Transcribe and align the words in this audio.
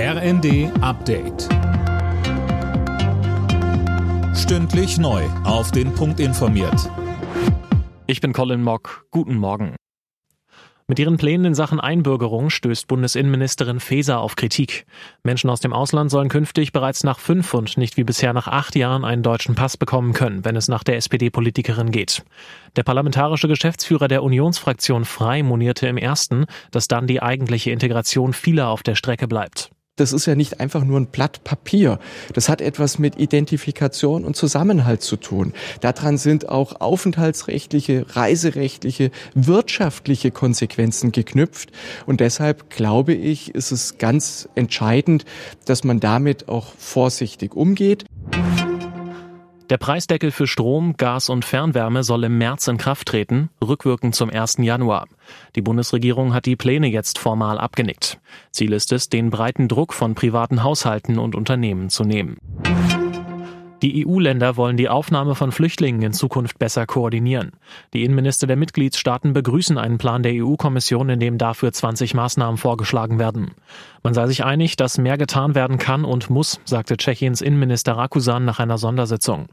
RND 0.00 0.70
Update. 0.80 1.48
Stündlich 4.32 4.96
neu. 4.96 5.24
Auf 5.42 5.72
den 5.72 5.92
Punkt 5.92 6.20
informiert. 6.20 6.88
Ich 8.06 8.20
bin 8.20 8.32
Colin 8.32 8.62
Mock. 8.62 9.06
Guten 9.10 9.34
Morgen. 9.34 9.74
Mit 10.86 11.00
ihren 11.00 11.16
Plänen 11.16 11.46
in 11.46 11.54
Sachen 11.54 11.80
Einbürgerung 11.80 12.48
stößt 12.48 12.86
Bundesinnenministerin 12.86 13.80
Faeser 13.80 14.20
auf 14.20 14.36
Kritik. 14.36 14.86
Menschen 15.24 15.50
aus 15.50 15.58
dem 15.58 15.72
Ausland 15.72 16.12
sollen 16.12 16.28
künftig 16.28 16.70
bereits 16.70 17.02
nach 17.02 17.18
fünf 17.18 17.52
und 17.52 17.76
nicht 17.76 17.96
wie 17.96 18.04
bisher 18.04 18.32
nach 18.32 18.46
acht 18.46 18.76
Jahren 18.76 19.04
einen 19.04 19.24
deutschen 19.24 19.56
Pass 19.56 19.76
bekommen 19.76 20.12
können, 20.12 20.44
wenn 20.44 20.54
es 20.54 20.68
nach 20.68 20.84
der 20.84 20.96
SPD-Politikerin 20.96 21.90
geht. 21.90 22.22
Der 22.76 22.84
parlamentarische 22.84 23.48
Geschäftsführer 23.48 24.06
der 24.06 24.22
Unionsfraktion 24.22 25.04
Frei 25.04 25.42
monierte 25.42 25.88
im 25.88 25.96
ersten, 25.96 26.46
dass 26.70 26.86
dann 26.86 27.08
die 27.08 27.20
eigentliche 27.20 27.72
Integration 27.72 28.32
vieler 28.32 28.68
auf 28.68 28.84
der 28.84 28.94
Strecke 28.94 29.26
bleibt 29.26 29.72
das 30.00 30.12
ist 30.12 30.26
ja 30.26 30.34
nicht 30.34 30.60
einfach 30.60 30.84
nur 30.84 30.98
ein 30.98 31.06
Blatt 31.06 31.44
Papier. 31.44 31.98
Das 32.32 32.48
hat 32.48 32.60
etwas 32.60 32.98
mit 32.98 33.18
Identifikation 33.18 34.24
und 34.24 34.36
Zusammenhalt 34.36 35.02
zu 35.02 35.16
tun. 35.16 35.52
Daran 35.80 36.18
sind 36.18 36.48
auch 36.48 36.80
aufenthaltsrechtliche, 36.80 38.06
reiserechtliche, 38.08 39.10
wirtschaftliche 39.34 40.30
Konsequenzen 40.30 41.12
geknüpft. 41.12 41.70
Und 42.06 42.20
deshalb 42.20 42.70
glaube 42.70 43.14
ich, 43.14 43.54
ist 43.54 43.72
es 43.72 43.98
ganz 43.98 44.48
entscheidend, 44.54 45.24
dass 45.64 45.84
man 45.84 46.00
damit 46.00 46.48
auch 46.48 46.72
vorsichtig 46.78 47.54
umgeht. 47.54 48.04
Der 49.70 49.76
Preisdeckel 49.76 50.30
für 50.30 50.46
Strom, 50.46 50.96
Gas 50.96 51.28
und 51.28 51.44
Fernwärme 51.44 52.02
soll 52.02 52.24
im 52.24 52.38
März 52.38 52.68
in 52.68 52.78
Kraft 52.78 53.08
treten, 53.08 53.50
rückwirkend 53.62 54.14
zum 54.14 54.30
1. 54.30 54.56
Januar. 54.60 55.06
Die 55.56 55.60
Bundesregierung 55.60 56.32
hat 56.32 56.46
die 56.46 56.56
Pläne 56.56 56.86
jetzt 56.86 57.18
formal 57.18 57.58
abgenickt. 57.58 58.18
Ziel 58.50 58.72
ist 58.72 58.92
es, 58.92 59.10
den 59.10 59.28
breiten 59.28 59.68
Druck 59.68 59.92
von 59.92 60.14
privaten 60.14 60.62
Haushalten 60.62 61.18
und 61.18 61.34
Unternehmen 61.34 61.90
zu 61.90 62.04
nehmen. 62.04 62.38
Die 63.82 64.04
EU-Länder 64.04 64.56
wollen 64.56 64.76
die 64.76 64.88
Aufnahme 64.88 65.36
von 65.36 65.52
Flüchtlingen 65.52 66.02
in 66.02 66.12
Zukunft 66.12 66.58
besser 66.58 66.84
koordinieren. 66.84 67.52
Die 67.92 68.04
Innenminister 68.04 68.48
der 68.48 68.56
Mitgliedstaaten 68.56 69.34
begrüßen 69.34 69.78
einen 69.78 69.98
Plan 69.98 70.24
der 70.24 70.32
EU-Kommission, 70.34 71.10
in 71.10 71.20
dem 71.20 71.38
dafür 71.38 71.72
20 71.72 72.14
Maßnahmen 72.14 72.56
vorgeschlagen 72.56 73.20
werden. 73.20 73.52
Man 74.08 74.14
sei 74.14 74.26
sich 74.26 74.42
einig, 74.42 74.76
dass 74.76 74.96
mehr 74.96 75.18
getan 75.18 75.54
werden 75.54 75.76
kann 75.76 76.06
und 76.06 76.30
muss, 76.30 76.62
sagte 76.64 76.96
Tschechiens 76.96 77.42
Innenminister 77.42 77.92
Rakusan 77.92 78.42
nach 78.42 78.58
einer 78.58 78.78
Sondersitzung. 78.78 79.48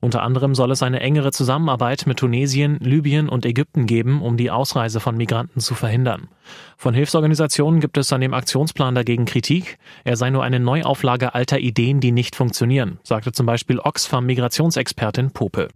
Unter 0.00 0.22
anderem 0.22 0.54
soll 0.54 0.70
es 0.70 0.82
eine 0.82 1.00
engere 1.00 1.30
Zusammenarbeit 1.30 2.06
mit 2.06 2.16
Tunesien, 2.16 2.78
Libyen 2.80 3.28
und 3.28 3.44
Ägypten 3.44 3.84
geben, 3.84 4.22
um 4.22 4.38
die 4.38 4.50
Ausreise 4.50 5.00
von 5.00 5.18
Migranten 5.18 5.60
zu 5.60 5.74
verhindern. 5.74 6.28
Von 6.78 6.94
Hilfsorganisationen 6.94 7.80
gibt 7.80 7.98
es 7.98 8.10
an 8.10 8.22
dem 8.22 8.32
Aktionsplan 8.32 8.94
dagegen 8.94 9.26
Kritik. 9.26 9.76
Er 10.04 10.16
sei 10.16 10.30
nur 10.30 10.42
eine 10.42 10.58
Neuauflage 10.58 11.34
alter 11.34 11.58
Ideen, 11.58 12.00
die 12.00 12.12
nicht 12.12 12.34
funktionieren, 12.34 13.00
sagte 13.02 13.32
zum 13.32 13.44
Beispiel 13.44 13.78
Oxfam 13.78 14.24
Migrationsexpertin 14.24 15.32
Pope. 15.32 15.68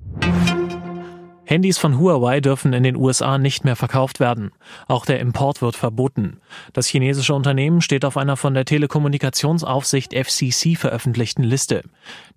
Handys 1.53 1.77
von 1.77 1.99
Huawei 1.99 2.41
dürfen 2.41 2.73
in 2.73 2.83
den 2.83 2.97
USA 2.97 3.37
nicht 3.37 3.63
mehr 3.63 3.77
verkauft 3.77 4.21
werden. 4.21 4.53
Auch 4.89 5.05
der 5.05 5.21
Import 5.21 5.61
wird 5.61 5.77
verboten. 5.77 6.39
Das 6.73 6.87
chinesische 6.87 7.35
Unternehmen 7.35 7.83
steht 7.83 8.07
auf 8.07 8.17
einer 8.17 8.39
von 8.39 8.55
der 8.55 8.65
Telekommunikationsaufsicht 8.65 10.15
FCC 10.15 10.77
veröffentlichten 10.77 11.43
Liste. 11.43 11.83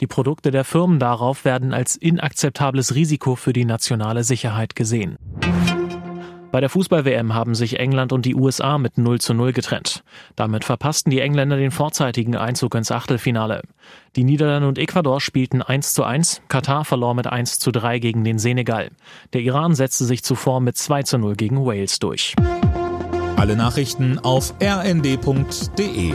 Die 0.02 0.07
Produkte 0.07 0.52
der 0.52 0.66
Firmen 0.66 0.99
darauf 0.99 1.45
werden 1.45 1.73
als 1.73 1.95
inakzeptables 1.95 2.94
Risiko 2.94 3.38
für 3.38 3.53
die 3.53 3.63
nationale 3.63 4.25
Sicherheit 4.25 4.75
gesehen. 4.75 5.16
Bei 6.56 6.61
der 6.61 6.70
Fußball-WM 6.70 7.34
haben 7.34 7.53
sich 7.53 7.81
England 7.81 8.14
und 8.14 8.23
die 8.25 8.34
USA 8.34 8.78
mit 8.78 8.98
0 8.98 9.20
zu 9.20 9.34
0 9.34 9.52
getrennt. 9.52 10.06
Damit 10.38 10.64
verpassten 10.64 11.12
die 11.12 11.20
Engländer 11.20 11.58
den 11.58 11.70
vorzeitigen 11.70 12.38
Einzug 12.38 12.75
ins 12.75 12.92
Achtelfinale. 12.92 13.64
Die 14.16 14.23
Niederlande 14.23 14.70
und 14.70 14.78
Ecuador 14.78 15.20
spielten 15.20 15.62
1 15.62 15.94
zu 15.94 16.06
1, 16.06 16.44
Katar 16.47 16.86
verlor 16.86 17.14
mit 17.14 17.28
1 17.28 17.59
zu 17.59 17.73
3 17.73 18.00
gegen 18.00 18.23
den 18.23 18.39
Senegal. 18.39 18.92
Der 19.34 19.41
Iran 19.41 19.75
setzte 19.75 20.06
sich 20.06 20.24
zuvor 20.24 20.62
mit 20.62 20.78
2 20.78 21.03
zu 21.03 21.18
0 21.18 21.35
gegen 21.35 21.66
Wales 21.66 22.00
durch. 22.00 22.38
Alle 23.35 23.58
Nachrichten 23.58 24.19
auf 24.19 24.53
rnd.de 24.63 26.13